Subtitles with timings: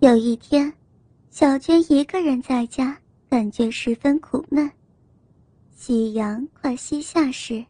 [0.00, 0.72] 有一天，
[1.30, 2.96] 小娟一个人在家，
[3.28, 4.70] 感觉十分苦闷。
[5.76, 7.62] 夕阳快西下时，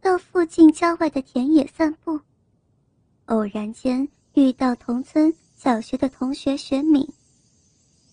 [0.00, 2.20] 到附近郊外的田野散步，
[3.24, 7.04] 偶然间遇到同村小学的同学学敏。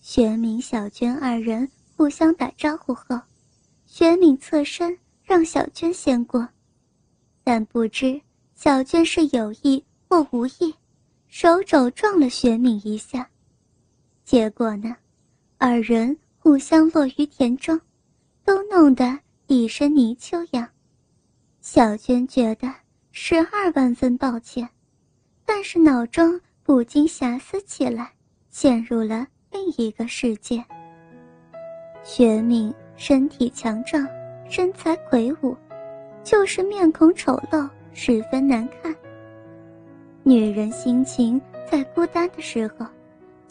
[0.00, 3.16] 学敏、小娟二人互相打招呼后，
[3.86, 6.48] 学敏侧身让小娟先过，
[7.44, 8.20] 但不知
[8.56, 10.74] 小娟是有意或无意，
[11.28, 13.28] 手肘撞了学敏一下。
[14.24, 14.96] 结果呢，
[15.58, 17.78] 二人互相落于田中，
[18.44, 20.66] 都弄得一身泥鳅样。
[21.60, 22.72] 小娟觉得
[23.10, 24.68] 十二万分抱歉，
[25.44, 28.12] 但是脑中不禁遐思起来，
[28.48, 30.64] 陷入了另一个世界。
[32.02, 34.06] 学敏身体强壮，
[34.48, 35.56] 身材魁梧，
[36.24, 38.94] 就是面孔丑陋，十分难看。
[40.22, 42.86] 女人心情在孤单的时候。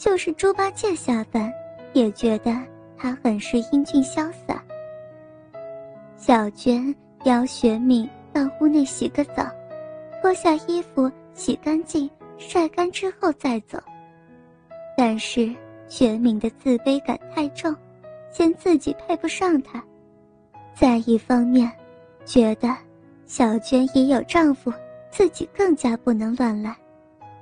[0.02, 1.48] 就是猪八戒下凡，
[1.92, 2.52] 也觉得
[2.98, 4.60] 他很是英俊潇洒。
[6.16, 9.48] 小娟邀雪敏到屋内洗个澡，
[10.20, 13.78] 脱下衣服洗干净、晒干之后再走。
[14.96, 15.54] 但是
[15.86, 17.72] 雪敏的自卑感太重，
[18.32, 19.80] 嫌自己配不上他；
[20.74, 21.70] 再一方面，
[22.24, 22.76] 觉得
[23.24, 24.72] 小娟已有丈夫，
[25.12, 26.76] 自己更加不能乱来，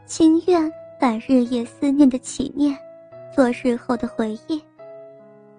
[0.04, 0.70] 情愿。
[1.00, 2.78] 把日夜思念的起念，
[3.34, 4.62] 做日后的回忆，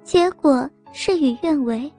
[0.03, 1.91] 结果事与愿违。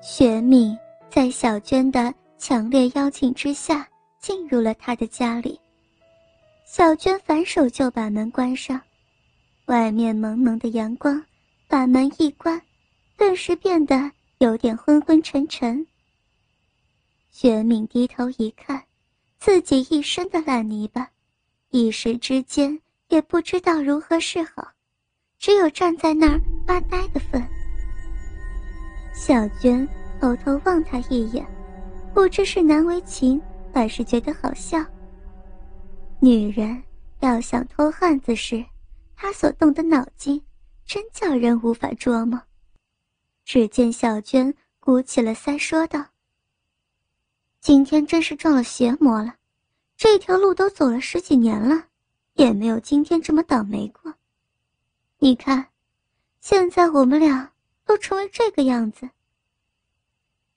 [0.00, 0.78] 雪敏
[1.10, 3.84] 在小娟的强烈邀请之下
[4.20, 5.58] 进入了他的家里。
[6.64, 8.80] 小娟反手就把门关上，
[9.66, 11.20] 外面蒙蒙的阳光，
[11.66, 12.62] 把门一关，
[13.16, 14.08] 顿时变得
[14.38, 15.84] 有点昏昏沉沉。
[17.32, 18.80] 雪敏低头一看，
[19.40, 21.08] 自己一身的烂泥巴。
[21.72, 22.78] 一时之间
[23.08, 24.70] 也不知道如何是好，
[25.38, 27.42] 只有站在那儿发呆的份。
[29.14, 29.88] 小娟
[30.20, 31.46] 偷偷望他一眼，
[32.12, 33.40] 不知是难为情
[33.72, 34.84] 还是觉得好笑。
[36.20, 36.82] 女人
[37.20, 38.62] 要想偷汉子时，
[39.16, 40.42] 她所动的脑筋，
[40.84, 42.38] 真叫人无法捉摸。
[43.46, 46.04] 只见小娟鼓起了腮，说道
[47.62, 49.36] ：“今天真是撞了邪魔了。”
[50.02, 51.86] 这条路都走了十几年了，
[52.32, 54.12] 也没有今天这么倒霉过。
[55.18, 55.68] 你看，
[56.40, 57.52] 现在我们俩
[57.84, 59.08] 都成为这个样子。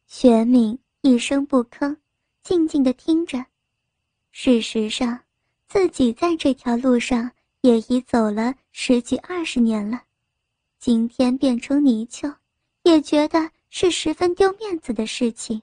[0.08, 1.96] 玄敏一声不吭，
[2.42, 3.46] 静静的听着。
[4.32, 5.20] 事实上，
[5.68, 7.30] 自己在这条路上
[7.62, 10.02] 也已走了十几二十年了，
[10.80, 12.36] 今天变成泥鳅，
[12.82, 15.62] 也觉得是十分丢面子的事情，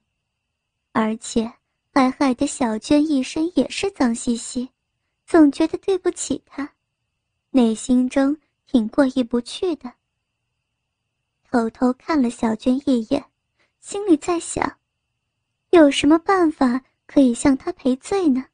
[0.92, 1.52] 而且。
[1.94, 4.70] 还害得小娟一身也是脏兮兮，
[5.26, 6.72] 总觉得对不起她，
[7.50, 8.34] 内心中
[8.66, 9.92] 挺过意不去的。
[11.50, 13.22] 偷偷看了小娟一眼，
[13.80, 14.78] 心里在想：
[15.68, 18.46] 有什么办法可以向她赔罪呢？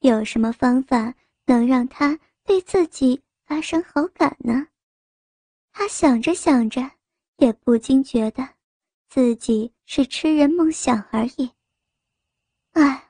[0.00, 1.14] 有什么方法
[1.46, 4.66] 能让她对自己发生好感呢？
[5.72, 6.90] 他想着想着，
[7.38, 8.46] 也不禁觉得，
[9.08, 11.50] 自己是痴人梦想而已。
[12.80, 13.02] 唉，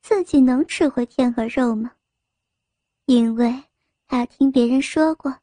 [0.00, 1.92] 自己能吃回天鹅肉吗？
[3.04, 3.62] 因为
[4.08, 5.36] 他听别人说过，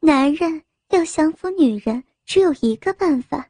[0.00, 3.48] 男人要降服女人只有一个办法，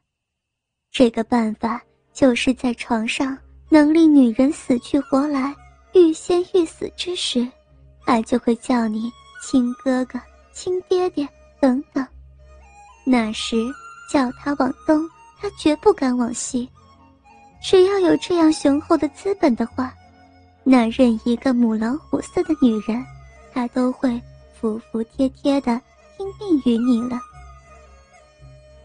[0.91, 1.81] 这个办法
[2.13, 3.35] 就是在床上
[3.67, 5.55] 能令女人死去活来、
[5.95, 7.51] 欲仙欲死之时，
[8.05, 9.11] 他就会叫你
[9.41, 10.21] 亲哥哥、
[10.53, 11.27] 亲爹爹
[11.59, 12.05] 等等。
[13.03, 13.55] 那时
[14.07, 16.69] 叫他往东，他绝不敢往西。
[17.61, 19.93] 只要有这样雄厚的资本的话，
[20.63, 23.05] 那任一个母老虎似的女人，
[23.53, 24.21] 她都会
[24.53, 25.81] 服服帖帖的
[26.17, 27.19] 听命于你了。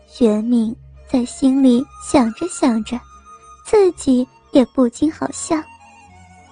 [0.07, 0.75] 玄敏
[1.09, 2.99] 在心里想着想着，
[3.65, 5.57] 自己也不禁好笑，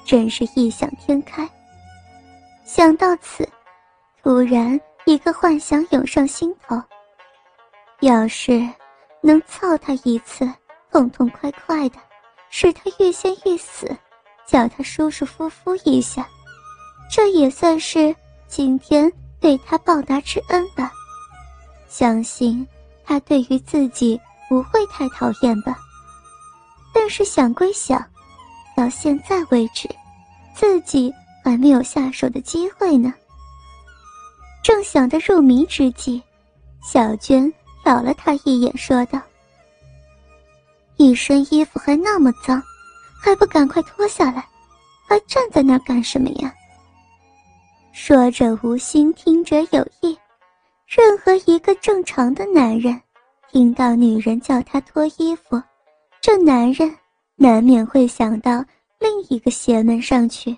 [0.05, 1.49] 真是异想天开。
[2.65, 3.49] 想到此，
[4.23, 6.81] 突然一个幻想涌上心头：
[8.01, 8.67] 要是
[9.21, 10.49] 能操他一次，
[10.93, 11.97] 痛痛快快的。
[12.51, 13.97] 使他欲仙欲死，
[14.47, 16.29] 叫他舒舒服服一下，
[17.11, 18.15] 这也算是
[18.49, 19.11] 今天
[19.41, 20.93] 对他报答之恩吧。
[21.89, 22.67] 相信
[23.05, 25.79] 他对于自己不会太讨厌吧。
[26.93, 28.05] 但是想归想，
[28.77, 29.89] 到现在为止，
[30.55, 31.13] 自己
[31.45, 33.15] 还没有下手的机会呢。
[34.63, 36.21] 正想得入迷之际，
[36.83, 37.51] 小娟
[37.85, 39.21] 瞟了他一眼，说道
[41.01, 42.63] ：“一身衣服还那么脏，
[43.23, 44.47] 还不赶快脱下来？
[45.09, 46.55] 还站在那儿干什么呀？”
[47.93, 50.19] 说者无心，听者有意。
[50.87, 53.01] 任何一个正常的男人，
[53.51, 55.63] 听到女人叫他脱衣服，
[56.21, 56.95] 这男人
[57.35, 58.63] 难免会想到
[58.99, 60.57] 另一个邪门上去。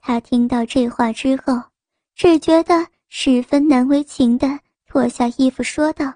[0.00, 1.62] 他听到这话之后。
[2.16, 4.46] 只觉得十分难为情的
[4.86, 6.12] 脱下衣服说道：“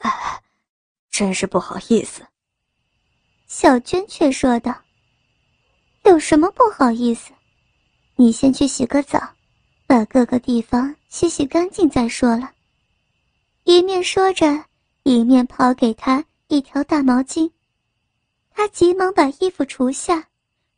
[0.00, 0.40] 哎，
[1.14, 2.26] 真是不好意思。”
[3.46, 4.74] 小娟却说道
[6.02, 7.30] ：“有什么不好意思？
[8.16, 9.20] 你先去洗个澡，
[9.86, 12.50] 把各个地方洗洗干净再说了。”
[13.62, 14.64] 一面说着，
[15.04, 17.48] 一面抛给他一条大毛巾。
[18.50, 20.28] 他急忙把衣服除下，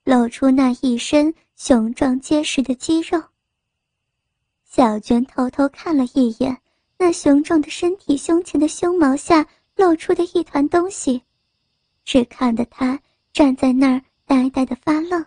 [0.05, 3.23] 露出那一身雄壮结实的肌肉。
[4.65, 6.59] 小娟偷偷看了一眼
[6.99, 11.23] 那雄壮的身体，胸前的胸毛下露出的一团东西，
[12.05, 12.99] 只看得他
[13.33, 15.25] 站在那儿呆呆的发愣。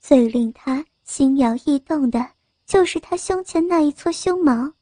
[0.00, 2.28] 最令他心摇意动的，
[2.64, 4.72] 就是他胸前那一撮胸毛，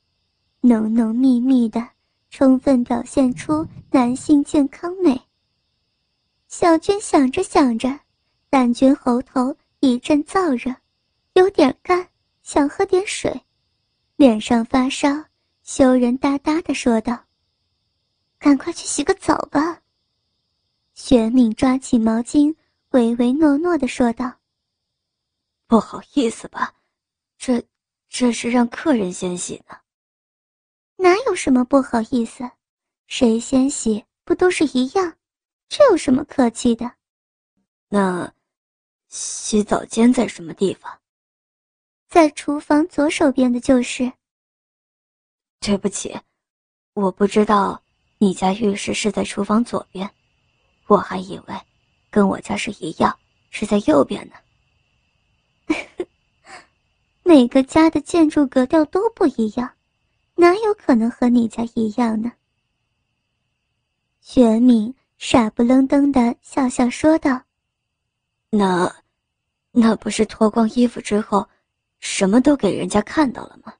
[0.60, 1.86] 浓浓密密的，
[2.30, 5.20] 充分表现出男性健康美。
[6.48, 8.00] 小娟想着想着，
[8.48, 10.74] 感觉喉头一阵燥热，
[11.34, 12.08] 有点干。
[12.46, 13.40] 想喝点水，
[14.16, 15.08] 脸上发烧，
[15.62, 17.23] 羞人哒哒的说道
[18.44, 19.80] ：“赶快去洗个澡吧。”
[20.92, 22.54] 玄敏抓起毛巾，
[22.90, 24.38] 唯唯诺诺的说道
[25.66, 26.74] ：“不好意思吧，
[27.38, 27.66] 这，
[28.06, 29.74] 这是让客人先洗呢。
[30.96, 32.50] 哪有什么不好意思，
[33.06, 35.16] 谁先洗不都是一样？
[35.70, 36.92] 这有什么客气的？
[37.88, 38.30] 那，
[39.08, 41.00] 洗澡间在什么地方？”
[42.10, 44.12] 在厨房左手边的就是。
[45.60, 46.14] 对不起，
[46.92, 47.82] 我不知道
[48.24, 50.10] 你家浴室是在厨房左边，
[50.86, 51.54] 我还以为
[52.08, 53.14] 跟我家是一样，
[53.50, 55.76] 是在右边呢。
[57.22, 59.70] 每个家的建筑格调都不一样，
[60.36, 62.32] 哪有可能和你家一样呢？
[64.22, 67.42] 玄敏傻不愣登的笑笑说道
[68.48, 68.90] ：“那，
[69.70, 71.46] 那不是脱光衣服之后？”
[72.00, 73.74] 什么都给人家看到了吗？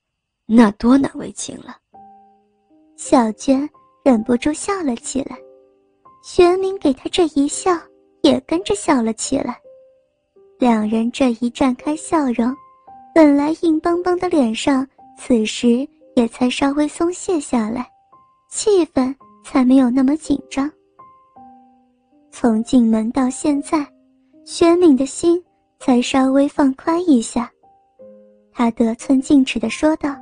[0.44, 1.78] 那多难为情了。
[2.98, 3.66] 小娟
[4.04, 5.38] 忍不住笑了起来，
[6.22, 7.72] 玄明给她这一笑，
[8.22, 9.58] 也跟着笑了起来。
[10.58, 12.54] 两人这一绽开笑容，
[13.14, 14.86] 本来硬邦邦的脸上，
[15.18, 17.90] 此时也才稍微松懈下来，
[18.50, 20.70] 气氛才没有那么紧张。
[22.30, 23.86] 从进门到现在，
[24.44, 25.42] 玄敏的心
[25.78, 27.50] 才稍微放宽一下。
[28.52, 30.14] 他得寸进尺的说道：“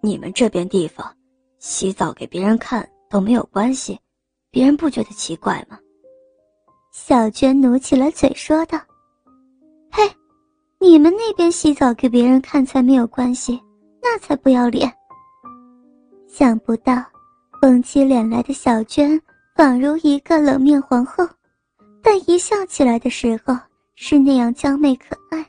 [0.00, 1.06] 你们这边地方，
[1.62, 3.96] 洗澡给别人看都没有关系，
[4.50, 5.78] 别人不觉得奇怪吗？”
[6.90, 8.76] 小娟努起了嘴说道
[9.92, 10.02] ：“嘿，
[10.80, 13.62] 你们那边洗澡给别人看才没有关系，
[14.02, 14.92] 那才不要脸。”
[16.26, 17.00] 想不到，
[17.60, 19.18] 绷起脸来的小娟
[19.54, 21.24] 仿如一个冷面皇后，
[22.02, 23.56] 但一笑起来的时候
[23.94, 25.46] 是那样娇媚可爱。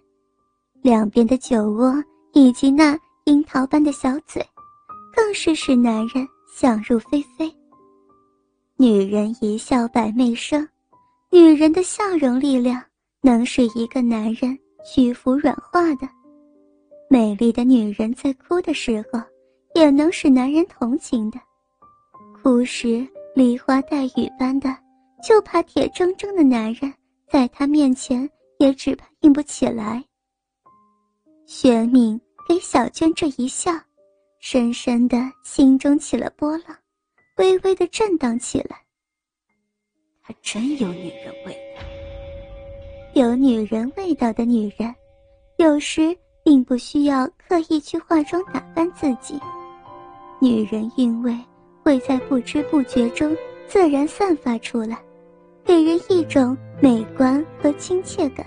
[0.84, 1.91] 两边的酒窝
[2.34, 4.46] 以及那樱桃般的小嘴，
[5.15, 7.53] 更是使男人想入非非。
[8.75, 10.67] 女人一笑百媚生，
[11.32, 12.84] 女人的笑容力量
[13.22, 16.10] 能使一个男人屈服软化的。
[17.10, 19.22] 美丽的女人在哭的时候，
[19.75, 21.39] 也能使男人同情的。
[22.41, 24.75] 哭时梨花带雨般的，
[25.24, 26.91] 就怕铁铮铮的男人
[27.29, 28.27] 在她面前
[28.58, 30.03] 也只怕硬不起来。
[31.46, 33.72] 玄敏给小娟这一笑，
[34.45, 36.77] 深深的心中起了波浪，
[37.38, 38.75] 微微的震荡起来。
[40.21, 41.57] 她真有女人味。
[43.13, 44.93] 有女人味道的女人，
[45.55, 49.39] 有时并不需要刻意去化妆打扮自己，
[50.41, 51.33] 女人韵味
[51.81, 53.33] 会在不知不觉中
[53.65, 55.01] 自然散发出来，
[55.63, 58.45] 给人一种美观和亲切感。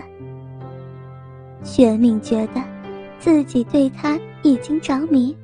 [1.63, 2.63] 玄敏觉得。
[3.19, 5.35] 自己对他已经着迷，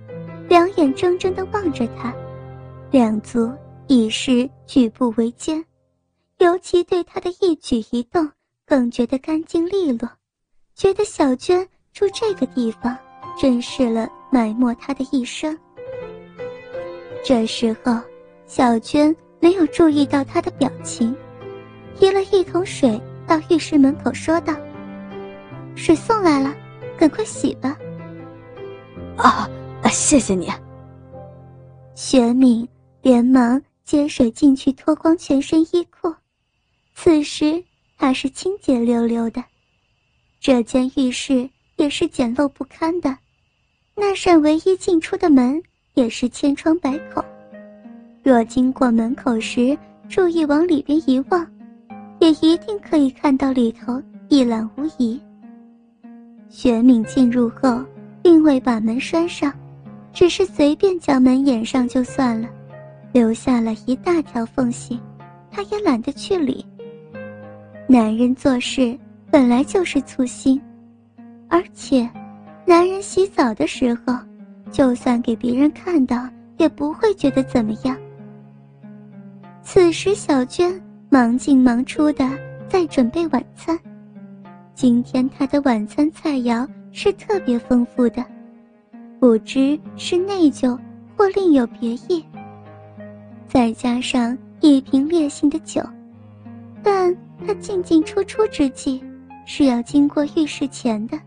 [0.54, 2.14] 两眼怔怔地望着他，
[2.92, 3.52] 两足
[3.88, 5.66] 已是举步维艰，
[6.38, 8.30] 尤其对他的一举一动
[8.64, 10.08] 更觉得干净利落，
[10.76, 12.96] 觉得小娟住这个地方，
[13.36, 15.58] 真是了埋没他的一生。
[17.26, 18.00] 这时候，
[18.46, 21.16] 小娟没有注意到他的表情，
[21.96, 24.54] 提了一桶水到浴室门口，说道
[25.76, 26.54] ：“水送来了，
[26.96, 27.76] 赶快洗吧。”
[29.18, 29.50] 啊，
[29.94, 30.48] 谢谢你。
[31.94, 32.68] 雪敏
[33.04, 36.14] 连忙接水进去，脱光全身衣裤。
[36.96, 37.64] 此时
[37.98, 39.44] 他是清洁溜溜的，
[40.40, 43.16] 这间浴室也是简陋不堪的，
[43.96, 45.62] 那扇唯一进出的门
[45.94, 47.24] 也是千疮百孔。
[48.24, 49.78] 若经过门口时
[50.10, 51.48] 注意往里边一望，
[52.20, 55.22] 也一定可以看到里头一览无遗。
[56.50, 57.84] 雪敏进入后，
[58.24, 59.54] 并未把门拴上，
[60.14, 62.48] 只是随便将门掩上就算了，
[63.12, 65.00] 留下了一大条缝隙，
[65.50, 66.64] 他也懒得去理。
[67.88, 68.98] 男人做事
[69.32, 70.62] 本来就是粗心，
[71.50, 72.08] 而且，
[72.66, 74.16] 男人洗澡的时候，
[74.72, 77.98] 就算给别人看到，也不会觉得怎么样。
[79.64, 80.80] 此时，小娟
[81.10, 82.30] 忙进忙出的
[82.70, 83.78] 在准备晚餐。
[84.76, 88.24] 今天她的晚餐菜肴是特别丰富的，
[89.24, 90.78] 不知是内疚
[91.16, 92.26] 或另有别意。
[93.48, 95.82] 再加上一瓶烈性的酒，
[96.84, 97.16] 但。
[97.46, 99.02] 他进进出出之际，
[99.46, 101.18] 是要经过浴室前的。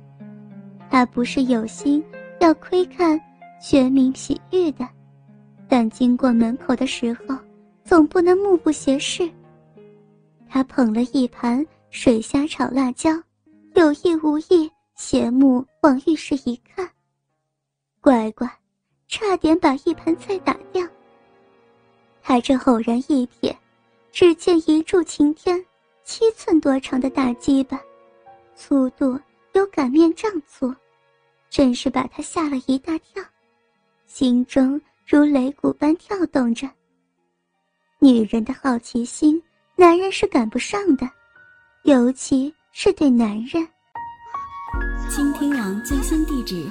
[0.91, 2.03] 他不是有心
[2.39, 3.19] 要窥看
[3.61, 4.87] 玄冥洗浴的，
[5.67, 7.35] 但经过门口的时候，
[7.83, 9.29] 总不能目不斜视。
[10.49, 13.11] 他捧了一盘水虾炒辣椒，
[13.75, 16.89] 有意无意斜目往浴室一看，
[18.07, 18.49] 乖乖，
[19.09, 20.87] 差点把一盘菜打掉。
[22.23, 23.53] 他这偶然一瞥，
[24.13, 25.61] 只见一柱擎天。
[26.05, 27.81] 七寸多长的大鸡巴，
[28.55, 29.19] 粗度
[29.55, 30.73] 有擀面杖粗，
[31.51, 33.21] 真是把他吓了一大跳，
[34.07, 36.71] 心中如擂鼓般跳动着。
[37.99, 39.43] 女人的好奇心，
[39.75, 41.11] 男人是赶不上的，
[41.83, 43.67] 尤其是对男人。
[45.11, 46.71] 倾听网最新地址，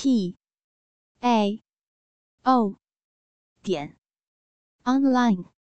[0.00, 0.36] p
[1.22, 1.60] a
[2.44, 2.78] o
[3.64, 3.96] 点
[4.84, 5.57] online。